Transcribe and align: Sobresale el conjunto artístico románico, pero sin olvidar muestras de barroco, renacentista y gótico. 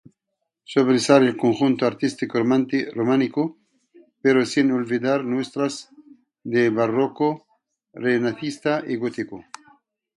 Sobresale 0.63 1.27
el 1.27 1.37
conjunto 1.37 1.85
artístico 1.85 2.39
románico, 2.39 3.59
pero 4.19 4.43
sin 4.47 4.71
olvidar 4.71 5.23
muestras 5.23 5.89
de 6.43 6.71
barroco, 6.71 7.45
renacentista 7.93 8.83
y 8.87 8.95
gótico. 8.95 9.45